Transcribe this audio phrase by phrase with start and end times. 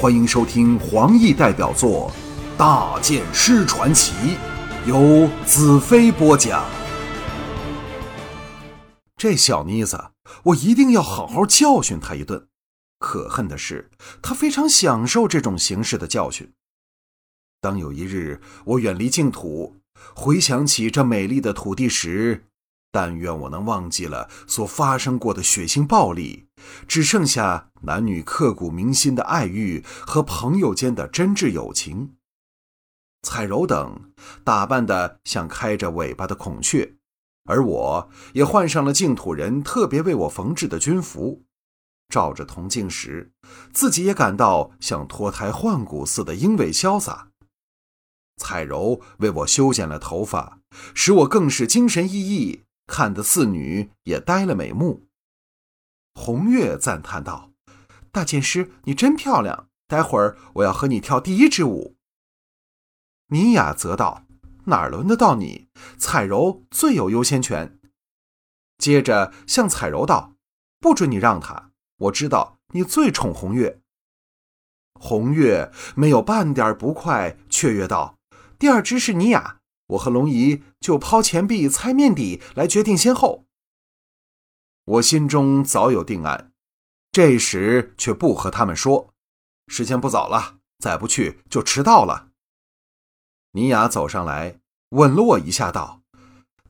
[0.00, 2.10] 欢迎收听黄奕代表作
[2.58, 4.14] 《大剑师传奇》，
[4.88, 6.64] 由子飞播讲。
[9.18, 10.12] 这小妮子，
[10.44, 12.48] 我一定要好好教训她一顿。
[12.98, 13.90] 可恨的是，
[14.22, 16.50] 她非常享受这种形式的教训。
[17.60, 19.76] 当有一日我远离净土，
[20.14, 22.46] 回想起这美丽的土地时，
[22.92, 26.48] 但愿我能忘记了所发生过的血腥暴力，
[26.88, 32.16] 只剩下男女刻骨铭心的爱欲和朋友间的真挚友情。
[33.22, 36.96] 彩柔等打扮得像开着尾巴的孔雀，
[37.44, 41.44] 而我也换上了净土人特别为我缝制的军服，
[42.08, 43.30] 照着铜镜时，
[43.72, 47.28] 自己也感到像脱胎换骨似的英伟潇洒。
[48.38, 50.60] 彩柔为我修剪了头发，
[50.94, 52.60] 使我更是精神奕奕。
[52.90, 55.06] 看得四女也呆了美目。
[56.12, 57.52] 红月赞叹道
[58.10, 59.68] ：“大剑师，你真漂亮！
[59.86, 61.96] 待会儿我要和你跳第一支舞。”
[63.30, 64.24] 尼雅则道
[64.66, 65.68] ：“哪儿轮得到你？
[65.98, 67.78] 彩柔最有优先权。”
[68.76, 70.34] 接着向彩柔道
[70.80, 71.70] ：“不准你让他！
[71.96, 73.80] 我知道你最宠红月。”
[75.00, 78.18] 红月没有半点不快，雀跃道
[78.58, 79.58] ：“第二支是尼雅。”
[79.90, 83.46] 我和龙姨就抛钱币、猜面底来决定先后。
[84.84, 86.52] 我心中早有定案，
[87.12, 89.14] 这时却不和他们说。
[89.68, 92.28] 时间不早了，再不去就迟到了。
[93.52, 94.60] 尼雅走上来，
[94.90, 96.02] 吻了我一下，道：“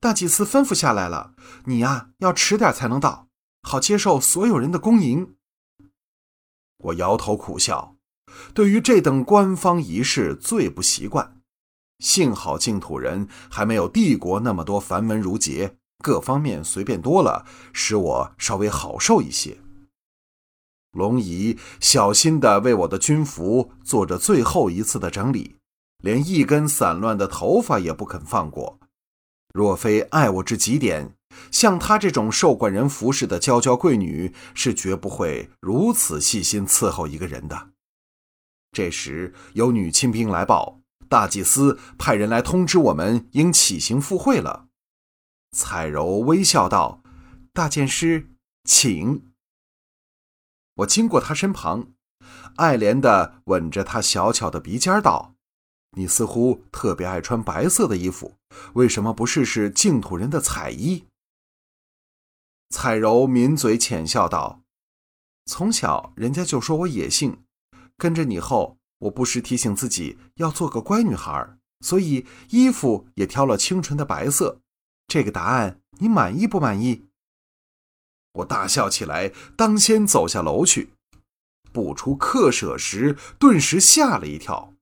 [0.00, 3.28] 大祭司吩咐下来了，你呀要迟点才能到，
[3.62, 5.36] 好接受所有人的恭迎。”
[6.78, 7.96] 我摇头苦笑，
[8.54, 11.37] 对于这等官方仪式最不习惯。
[11.98, 19.58] 幸好净土人还没有帝国那么多繁文缛节，各方面随便多了，使我稍微好受一些。
[20.92, 25.56] 龙姨小心地为我的军服做着最后一次的整理，
[26.02, 28.78] 连一根散乱的头发也不肯放过。
[29.52, 31.14] 若非爱我至极点，
[31.50, 37.70] 像她这种受惯人服侍的娇娇贵女，是绝不会如此细心伺候一个人的。
[38.72, 40.77] 这时有女亲兵来报。
[41.08, 44.68] 大祭司派人来通知我们，应起行赴会了。
[45.52, 47.02] 彩柔微笑道
[47.52, 48.30] ：“大剑师，
[48.64, 49.32] 请。”
[50.76, 51.88] 我经过他身旁，
[52.56, 55.34] 爱怜地吻着他小巧的鼻尖，道
[55.96, 58.36] ：“你似乎特别爱穿白色的衣服，
[58.74, 61.06] 为什么不试试净土人的彩衣？”
[62.70, 64.60] 彩柔抿嘴浅笑道
[65.46, 67.42] ：“从小人家就说我野性，
[67.96, 74.60] 跟着你后。”我不时提醒自己要做个乖女孩，所以衣服也挑了清纯的白色。
[75.06, 77.06] 这个答案你满意不满意？
[78.32, 80.90] 我大笑起来，当先走下楼去。
[81.72, 84.74] 不出客舍时，顿时吓了一跳。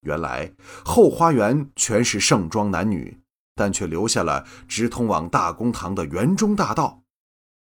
[0.00, 0.52] 原来
[0.84, 3.20] 后花园全是盛装男女，
[3.54, 7.02] 但却留下了直通往大公堂的园中大道，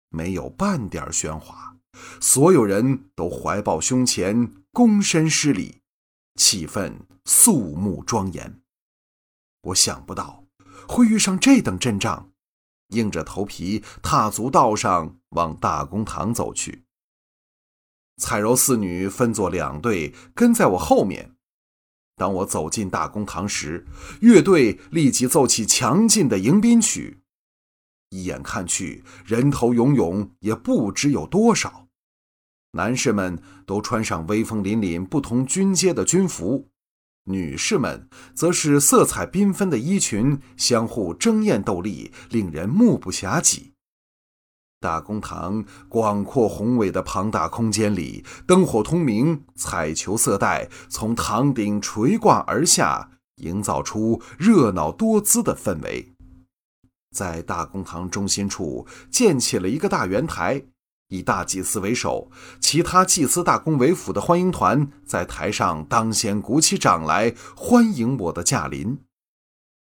[0.10, 1.76] 没有半点喧哗，
[2.20, 5.81] 所有人都怀抱胸前，躬身施礼。
[6.36, 6.94] 气氛
[7.26, 8.62] 肃穆庄严，
[9.62, 10.46] 我想不到
[10.88, 12.32] 会遇上这等阵仗，
[12.90, 16.86] 硬着头皮踏足道上，往大公堂走去。
[18.18, 21.36] 彩柔四女分作两队，跟在我后面。
[22.16, 23.88] 当我走进大公堂时，
[24.22, 27.24] 乐队立即奏起强劲的迎宾曲。
[28.10, 31.88] 一眼看去，人头涌涌，也不知有多少。
[32.74, 36.70] 男士们都穿上威风凛凛、不同军阶的军服，
[37.26, 43.74] 女士们则是色彩缤纷的衣裙，相互争艳斗丽，令人目不暇接。
[44.80, 56.14] 大公堂广阔宏伟的庞大空间里，灯火通明，彩球色带从堂顶垂挂而下，营造出热闹多姿的氛围。
[57.16, 60.64] 在大公堂中心处建起了一个大圆台。
[61.12, 68.98] 以大祭司为首，其他祭司大公为辅的欢迎团在台上当先鼓起掌来欢迎我的驾临。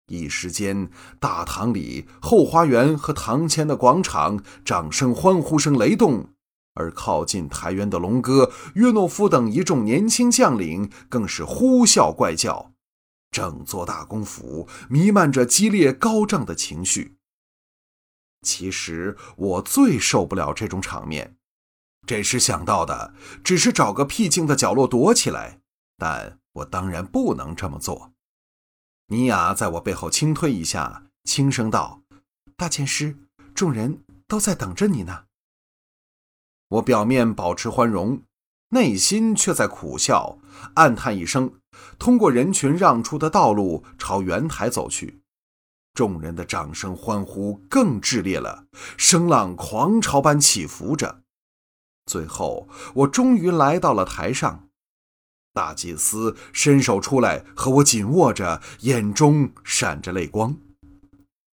[0.08, 0.90] 一时间，
[1.20, 6.30] 大堂里、后花园和堂前的广场掌声、欢呼声雷动，
[6.74, 12.72] 而靠近台园的龙哥、约诺夫等一众年轻将领更是呼啸怪叫，
[13.30, 17.19] 整座大公府弥漫着激烈高涨的情绪。
[18.42, 21.36] 其实我最受不了这种场面，
[22.08, 23.14] 这时想到的
[23.44, 25.60] 只是找个僻静的角落躲起来，
[25.98, 28.14] 但我当然不能这么做。
[29.08, 32.02] 尼雅在我背后轻推一下，轻声道
[32.56, 33.18] ：“大剑师，
[33.54, 35.26] 众人都在等着你呢。”
[36.70, 38.22] 我表面保持欢容，
[38.70, 40.38] 内心却在苦笑，
[40.76, 41.60] 暗叹一声，
[41.98, 45.19] 通过人群让出的道路朝圆台走去。
[45.94, 48.66] 众人的掌声欢呼更炽烈了，
[48.98, 51.24] 声浪狂潮般起伏着。
[52.06, 54.70] 最后，我终于来到了台上。
[55.54, 60.56] 大祭司伸手出来和我紧握着，眼中闪着泪光。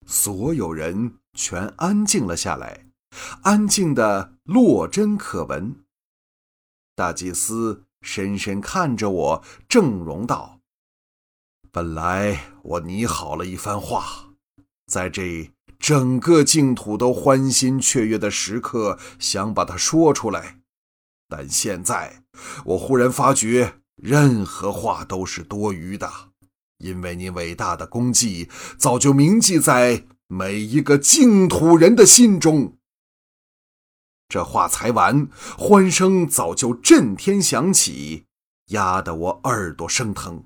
[0.07, 2.87] 所有人全安静了下来，
[3.43, 5.75] 安静的落针可闻。
[6.95, 10.61] 大祭司深深看着我，正容道
[11.73, 14.26] ：“本来我拟好了一番话，
[14.87, 20.61] 在这整个净土都欢欣雀跃的时刻，想把它说出来，
[21.29, 22.23] 但现在
[22.65, 26.13] 我忽然发觉。”任何话都是多余的，
[26.77, 32.77] 因为你伟大的功绩早就铭记在每一个净土人的心中。
[34.29, 38.27] 这话才完，欢声早就震天响起，
[38.67, 40.45] 压得我耳朵生疼。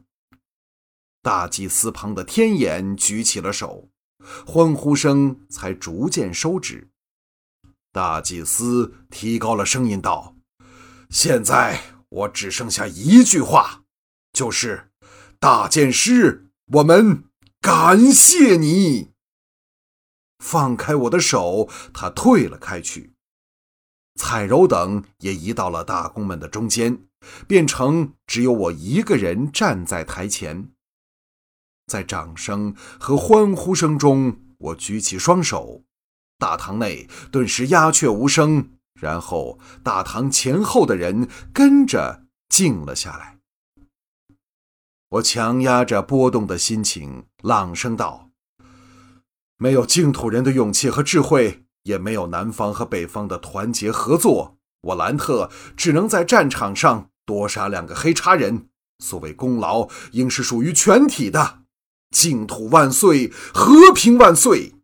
[1.21, 3.90] 大祭司旁的天眼举起了手，
[4.47, 6.89] 欢呼声才逐渐收止。
[7.93, 10.37] 大祭司提高了声音道
[11.11, 11.81] ：“现在。”
[12.11, 13.85] 我只剩下一句话，
[14.33, 14.91] 就是
[15.39, 17.23] 大剑师，我们
[17.61, 19.13] 感谢你。
[20.41, 23.13] 放开我的手，他退了开去。
[24.17, 27.07] 彩柔等也移到了大公们的中间，
[27.47, 30.73] 变成只有我一个人站在台前。
[31.91, 35.83] 在掌声和欢呼声中，我举起双手，
[36.39, 38.71] 大堂内顿时鸦雀无声。
[38.95, 43.39] 然后，大堂前后的人跟着静了下来。
[45.09, 48.31] 我强压着波动的心情，朗声道
[49.59, 58.69] ：“没有净土人的勇气和智慧，也没有南方和北方的团结合作，我兰特只能在战场上多杀两个黑叉人。
[59.03, 61.60] 所谓功劳，应是属于全体的。
[62.11, 64.75] 净土万岁，和平万岁！”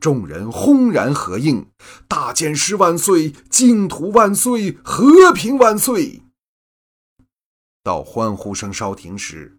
[0.00, 1.70] 众人轰然合应
[2.06, 6.22] ：“大剑师万岁，净土万岁，和平万岁！”
[7.82, 9.58] 到欢呼声稍停时，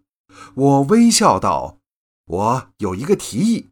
[0.54, 1.78] 我微笑道
[2.24, 3.70] ：“我有一个提议。”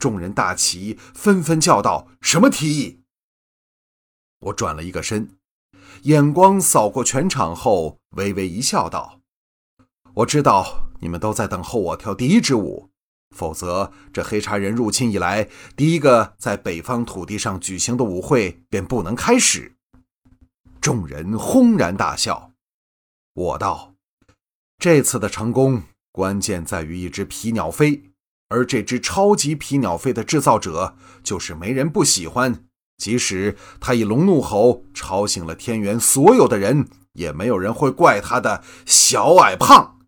[0.00, 3.02] 众人大齐，纷纷叫道：“什么提议？”
[4.40, 5.36] 我转了一个身，
[6.02, 9.20] 眼光扫过全场后，微微一笑，道
[10.14, 12.88] ：“我知道你们都在等候我跳第一支舞。”
[13.36, 19.74] 否则，这黑茶人入侵以来，第一个在北方土地上举行的舞会便不能开始。
[20.80, 22.52] 众人轰然大笑。
[23.34, 23.94] 我道
[24.78, 28.04] ：“这次的成功关键在于一只皮鸟飞，
[28.48, 32.64] 而这只超级皮鸟飞的制造者就是没人不喜欢。
[32.96, 39.98] 即使他以龙怒吼吵醒了天元所有的人，也没有人会怪他的小矮胖。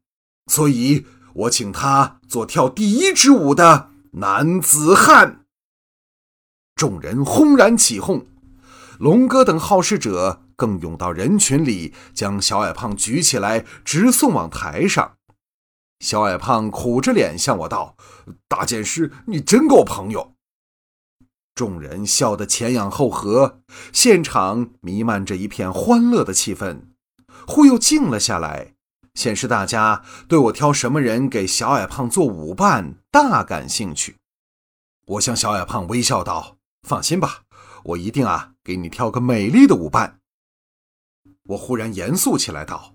[0.46, 1.06] 所以。”
[1.36, 5.44] 我请他做跳第一支舞的男子汉。
[6.74, 8.24] 众人轰然起哄，
[8.98, 15.16] 龙哥等好事者更涌到人群里，将小矮胖举起来，直送往台上。
[16.00, 17.98] 小矮胖苦着脸向我道
[18.48, 20.32] ：“大剑师，你真够朋友。”
[21.54, 23.60] 众人笑得前仰后合，
[23.92, 26.84] 现场弥漫着一片欢乐的气氛，
[27.46, 28.75] 忽又静了下来。
[29.16, 34.18] 显示大家对我挑什么人给小矮胖做舞伴大感兴趣。
[35.06, 37.42] 我向小矮胖微笑道：“放心吧，
[37.82, 40.20] 我一定啊给你挑个美丽的舞伴。”
[41.48, 42.94] 我忽然严肃起来道：“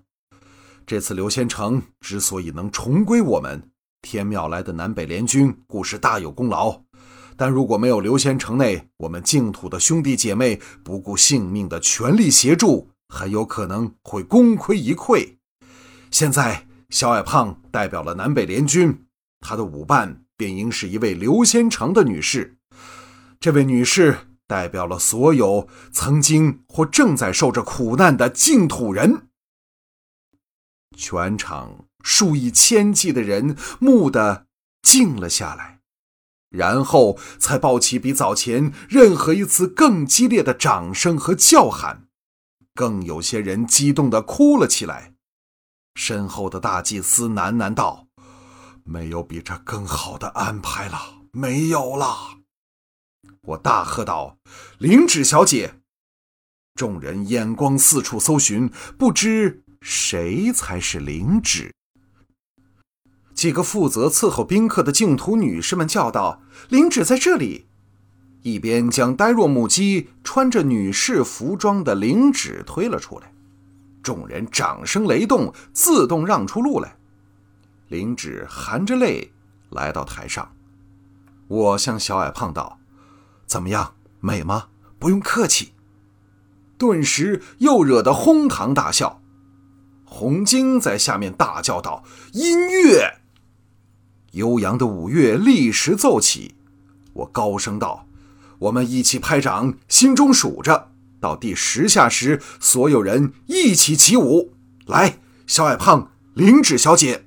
[0.86, 6.82] 这次刘仙成之所以能重归我们天庙来的南北联军，固是大有功劳。
[7.36, 15.38] 但如果没有刘仙城内我们净土的兄弟姐妹不顾性命的全力协助，很有可能会功亏一篑。”
[16.12, 19.06] 现在，小矮胖代表了南北联军，
[19.40, 22.58] 他的舞伴便应是一位刘先成的女士。
[23.40, 29.28] 这位女士代表了所有曾经或正在受着苦难的净土人。
[30.94, 34.46] 全场数以千计的人蓦地
[34.82, 35.80] 静了下来，
[36.50, 42.06] 然后才爆起比早前任何一次更激烈的掌声和叫喊，
[42.74, 45.11] 更有些人激动地哭了起来。
[45.94, 48.06] 身后的大祭司喃喃道
[48.84, 50.98] ：“没有比这更好的安排了，
[51.32, 52.38] 没有了。”
[53.42, 54.38] 我大喝道
[54.78, 55.80] ：“灵芷小姐！”
[56.74, 61.72] 众人眼光四处搜寻，不知谁才是灵芷。
[63.34, 67.66] 几个负责伺候宾客的净土女士们叫道：“灵芷在这里！”
[68.42, 73.32] 一边将呆若木鸡、穿着女士服装的灵芷推了出来。
[74.02, 76.96] 众人掌声雷动，自动让出路来。
[77.88, 79.32] 灵芝含着泪
[79.70, 80.52] 来到台上，
[81.48, 82.78] 我向小矮胖道
[83.46, 84.68] ：“怎么样，美吗？
[84.98, 85.72] 不用客气。”
[86.78, 89.20] 顿时又惹得哄堂大笑。
[90.04, 93.18] 红晶在下面大叫道：“音乐！”
[94.32, 96.54] 悠扬的五乐立时奏起。
[97.12, 98.06] 我高声道
[98.58, 100.91] ：“我们一起拍掌，心中数着，
[101.22, 104.52] 到第十下时，所有人一起起舞。
[104.86, 107.24] 来，小矮胖，灵芝小姐。”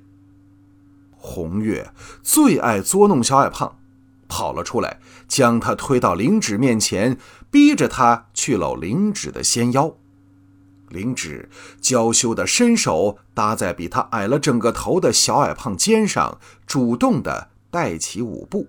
[1.16, 3.78] 红月最爱捉弄小矮胖，
[4.28, 7.18] 跑了出来，将他推到灵芝面前，
[7.50, 9.96] 逼着他去搂灵芝的纤腰。
[10.90, 11.48] 灵芝
[11.80, 18.68] 娇羞地伸手搭在比他矮了整个头的小矮胖肩上，主动地带起舞步。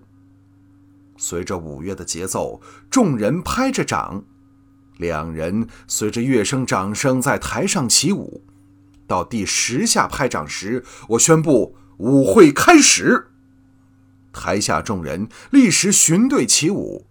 [1.16, 4.24] 随着舞乐的节奏，众人拍着掌，
[4.98, 8.44] 两人随着乐声、掌声在台上起舞。
[9.06, 11.74] 到第十下拍掌时，我宣布。
[11.98, 13.26] 舞会开始，
[14.32, 17.06] 台下众人立时循队起舞。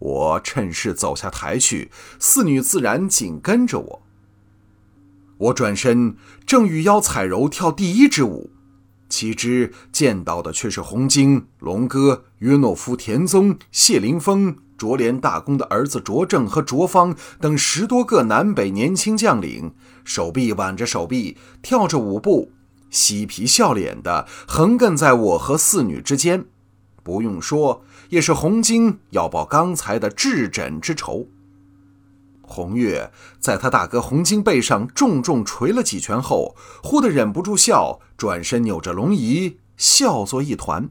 [0.00, 4.02] 我趁势走下台去，四女自然紧跟着我。
[5.38, 8.50] 我转身正欲邀彩柔跳第一支舞，
[9.08, 22.50] 岂知见到的却是洪晶、龙哥、约诺夫、田宗、谢林峰、卓连大公的儿子卓正和卓方等十多个南北年轻将领，手臂挽着手臂，跳着舞步。
[22.90, 26.44] 嬉皮笑脸的横亘在我和四女之间，
[27.02, 31.26] 不用说，也是红晶要报刚才的智诊之仇。
[32.42, 40.88] 红月在他大哥红晶背上重重捶了几拳后，忽地忍不住笑，转身扭着龙椅笑作一团。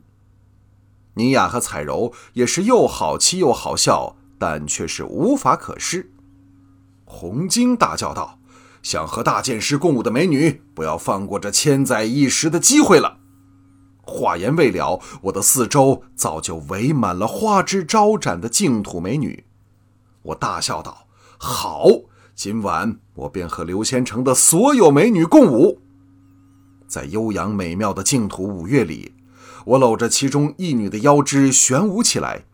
[1.15, 6.12] 尼雅和彩柔也是又好气又好笑，但却是无法可施。
[7.05, 8.39] 红晶大叫道。
[8.82, 13.20] 想和大剑师共舞的美女，不要放过这千载一时的机会了。
[14.01, 19.46] 话言未了，我的四周早就围满了花枝招展的净土美女。
[20.24, 21.08] 我大笑道
[21.39, 21.88] ：“好，
[22.36, 25.79] 今晚我便和刘仙成的所有美女共舞。”
[26.86, 29.13] 在悠扬美妙的净土舞乐里，
[29.65, 32.46] 我搂着其中一女的腰肢旋舞起来，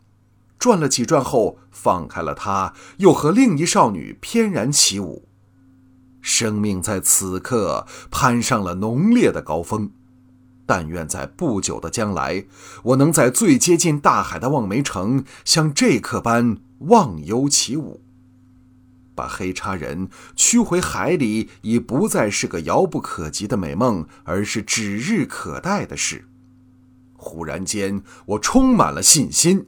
[0.57, 5.27] 转了几转后放开了她，又和另一少女翩然起舞。
[6.21, 9.91] 生命在此刻攀上了浓烈的高峰，
[10.65, 12.45] 但愿在不久的将来，
[12.83, 18.03] 我能在最接近大海的望梅城，像这刻般忘忧起舞，
[19.15, 26.25] 把黑叉人驱回海里，已不再是个遥不可及的美梦，而是指日可待的事。
[27.21, 29.67] 忽然间，我充满了信心。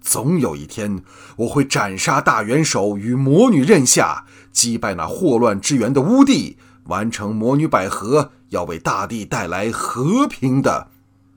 [0.00, 1.02] 总有一天，
[1.36, 10.88] 我会斩杀大元首，与魔女刃下，击败那祸乱之源的乌帝，完成魔女百合要为大地带来和平的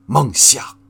[0.06, 0.83] 梦想。